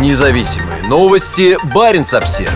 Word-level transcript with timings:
Независимые 0.00 0.82
новости. 0.88 1.56
Барин 1.72 2.02
обсерва 2.02 2.50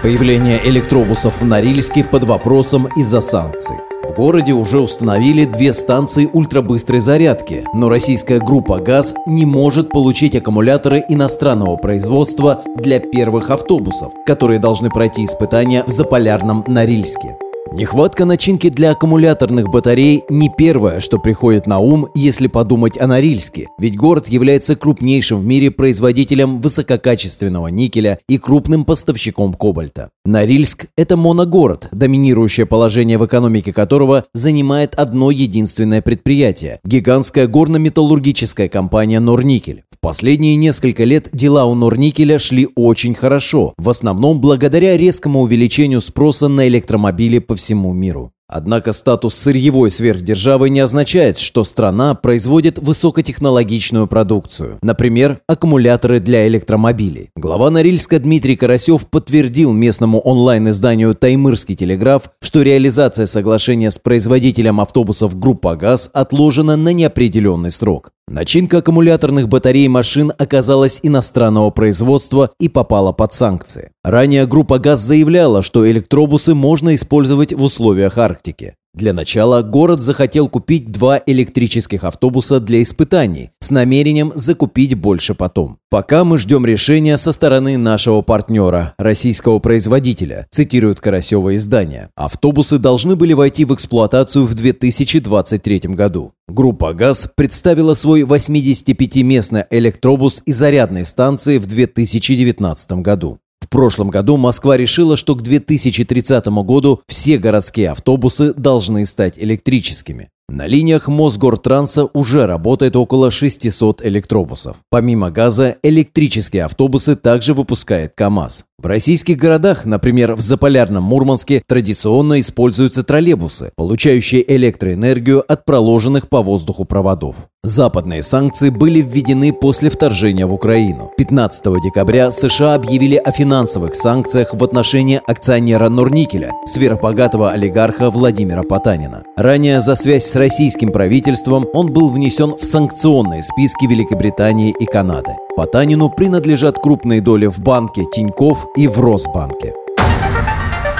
Появление 0.00 0.60
электробусов 0.68 1.40
в 1.40 1.44
Норильске 1.44 2.04
под 2.04 2.22
вопросом 2.22 2.86
из-за 2.96 3.20
санкций. 3.20 3.76
В 4.04 4.14
городе 4.14 4.52
уже 4.52 4.78
установили 4.78 5.44
две 5.44 5.72
станции 5.72 6.30
ультрабыстрой 6.32 7.00
зарядки, 7.00 7.64
но 7.74 7.88
российская 7.88 8.38
группа 8.38 8.78
ГАЗ 8.78 9.14
не 9.26 9.44
может 9.44 9.90
получить 9.90 10.36
аккумуляторы 10.36 11.02
иностранного 11.08 11.76
производства 11.76 12.62
для 12.76 13.00
первых 13.00 13.50
автобусов, 13.50 14.12
которые 14.24 14.60
должны 14.60 14.88
пройти 14.88 15.24
испытания 15.24 15.82
в 15.82 15.90
Заполярном 15.90 16.62
Норильске. 16.68 17.36
Нехватка 17.72 18.24
начинки 18.24 18.68
для 18.68 18.92
аккумуляторных 18.92 19.68
батарей 19.68 20.22
не 20.28 20.48
первое, 20.56 21.00
что 21.00 21.18
приходит 21.18 21.66
на 21.66 21.80
ум, 21.80 22.06
если 22.14 22.46
подумать 22.46 22.96
о 22.96 23.08
Норильске, 23.08 23.66
ведь 23.78 23.96
город 23.96 24.28
является 24.28 24.76
крупнейшим 24.76 25.40
в 25.40 25.44
мире 25.44 25.72
производителем 25.72 26.60
высококачественного 26.60 27.66
никеля 27.66 28.20
и 28.28 28.38
крупным 28.38 28.84
поставщиком 28.84 29.52
кобальта. 29.52 30.10
Норильск– 30.24 30.86
это 30.96 31.16
моногород, 31.16 31.88
доминирующее 31.90 32.66
положение 32.66 33.18
в 33.18 33.26
экономике 33.26 33.72
которого 33.72 34.24
занимает 34.32 34.94
одно 34.94 35.32
единственное 35.32 36.02
предприятие– 36.02 36.78
гигантская 36.84 37.48
горно-металлургическая 37.48 38.68
компания 38.68 39.18
«Норникель». 39.18 39.82
Последние 40.06 40.54
несколько 40.54 41.02
лет 41.02 41.30
дела 41.32 41.64
у 41.64 41.74
Норникеля 41.74 42.38
шли 42.38 42.68
очень 42.76 43.12
хорошо, 43.12 43.74
в 43.76 43.88
основном 43.88 44.40
благодаря 44.40 44.96
резкому 44.96 45.40
увеличению 45.40 46.00
спроса 46.00 46.46
на 46.46 46.68
электромобили 46.68 47.40
по 47.40 47.56
всему 47.56 47.92
миру. 47.92 48.30
Однако 48.48 48.92
статус 48.92 49.34
сырьевой 49.34 49.90
сверхдержавы 49.90 50.70
не 50.70 50.78
означает, 50.78 51.38
что 51.38 51.64
страна 51.64 52.14
производит 52.14 52.78
высокотехнологичную 52.78 54.06
продукцию, 54.06 54.78
например, 54.82 55.40
аккумуляторы 55.48 56.20
для 56.20 56.46
электромобилей. 56.46 57.30
Глава 57.34 57.70
Норильска 57.70 58.20
Дмитрий 58.20 58.54
Карасев 58.54 59.08
подтвердил 59.08 59.72
местному 59.72 60.20
онлайн-изданию 60.20 61.16
«Таймырский 61.16 61.74
телеграф», 61.74 62.30
что 62.40 62.62
реализация 62.62 63.26
соглашения 63.26 63.90
с 63.90 63.98
производителем 63.98 64.80
автобусов 64.80 65.36
«Группа 65.36 65.74
ГАЗ» 65.74 66.10
отложена 66.12 66.76
на 66.76 66.92
неопределенный 66.92 67.72
срок. 67.72 68.12
Начинка 68.28 68.78
аккумуляторных 68.78 69.48
батарей 69.48 69.86
машин 69.86 70.32
оказалась 70.36 70.98
иностранного 71.04 71.70
производства 71.70 72.50
и 72.58 72.68
попала 72.68 73.12
под 73.12 73.32
санкции. 73.32 73.92
Ранее 74.02 74.46
группа 74.46 74.80
ГАЗ 74.80 74.98
заявляла, 75.00 75.62
что 75.62 75.88
электробусы 75.88 76.52
можно 76.54 76.96
использовать 76.96 77.52
в 77.52 77.62
условиях 77.62 78.18
Арктики. 78.36 78.74
Для 78.94 79.12
начала 79.12 79.62
город 79.62 80.00
захотел 80.00 80.48
купить 80.48 80.90
два 80.90 81.20
электрических 81.26 82.04
автобуса 82.04 82.60
для 82.60 82.80
испытаний 82.80 83.50
с 83.60 83.70
намерением 83.70 84.32
закупить 84.34 84.94
больше 84.94 85.34
потом. 85.34 85.78
Пока 85.90 86.24
мы 86.24 86.38
ждем 86.38 86.64
решения 86.64 87.18
со 87.18 87.32
стороны 87.32 87.76
нашего 87.76 88.22
партнера, 88.22 88.94
российского 88.98 89.58
производителя, 89.58 90.46
цитирует 90.50 91.00
Карасева 91.00 91.56
издание. 91.56 92.08
Автобусы 92.14 92.78
должны 92.78 93.16
были 93.16 93.34
войти 93.34 93.66
в 93.66 93.74
эксплуатацию 93.74 94.46
в 94.46 94.54
2023 94.54 95.80
году. 95.94 96.32
Группа 96.48 96.94
ГАЗ 96.94 97.32
представила 97.36 97.94
свой 97.94 98.22
85-местный 98.22 99.64
электробус 99.70 100.42
и 100.46 100.52
зарядной 100.52 101.04
станции 101.04 101.58
в 101.58 101.66
2019 101.66 102.92
году. 103.02 103.40
В 103.66 103.68
прошлом 103.68 104.10
году 104.10 104.36
Москва 104.36 104.76
решила, 104.76 105.16
что 105.16 105.34
к 105.34 105.42
2030 105.42 106.46
году 106.46 107.00
все 107.08 107.36
городские 107.36 107.90
автобусы 107.90 108.54
должны 108.54 109.04
стать 109.06 109.40
электрическими. 109.40 110.28
На 110.48 110.68
линиях 110.68 111.08
Мосгортранса 111.08 112.08
уже 112.14 112.46
работает 112.46 112.94
около 112.94 113.32
600 113.32 114.06
электробусов. 114.06 114.76
Помимо 114.88 115.32
газа, 115.32 115.78
электрические 115.82 116.66
автобусы 116.66 117.16
также 117.16 117.52
выпускает 117.52 118.12
КАМАЗ. 118.14 118.66
В 118.78 118.86
российских 118.86 119.38
городах, 119.38 119.84
например, 119.84 120.34
в 120.34 120.40
Заполярном 120.40 121.02
Мурманске, 121.02 121.64
традиционно 121.66 122.38
используются 122.38 123.02
троллейбусы, 123.02 123.72
получающие 123.74 124.44
электроэнергию 124.54 125.42
от 125.50 125.64
проложенных 125.64 126.28
по 126.28 126.42
воздуху 126.42 126.84
проводов. 126.84 127.48
Западные 127.66 128.22
санкции 128.22 128.70
были 128.70 129.00
введены 129.00 129.52
после 129.52 129.90
вторжения 129.90 130.46
в 130.46 130.54
Украину. 130.54 131.10
15 131.16 131.64
декабря 131.82 132.30
США 132.30 132.74
объявили 132.74 133.16
о 133.16 133.32
финансовых 133.32 133.96
санкциях 133.96 134.54
в 134.54 134.62
отношении 134.62 135.20
акционера 135.26 135.88
Норникеля, 135.88 136.52
сверхбогатого 136.64 137.50
олигарха 137.50 138.10
Владимира 138.10 138.62
Потанина. 138.62 139.24
Ранее 139.36 139.80
за 139.80 139.96
связь 139.96 140.26
с 140.26 140.36
российским 140.36 140.92
правительством 140.92 141.66
он 141.72 141.92
был 141.92 142.12
внесен 142.12 142.54
в 142.56 142.64
санкционные 142.64 143.42
списки 143.42 143.86
Великобритании 143.86 144.72
и 144.78 144.84
Канады. 144.84 145.32
Потанину 145.56 146.08
принадлежат 146.08 146.78
крупные 146.78 147.20
доли 147.20 147.46
в 147.46 147.58
банке 147.58 148.04
Тиньков 148.14 148.64
и 148.76 148.86
в 148.86 149.00
Росбанке. 149.00 149.74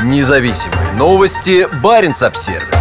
Независимые 0.03 0.94
новости. 0.98 1.69
Барин 1.81 2.12
обсервис 2.21 2.75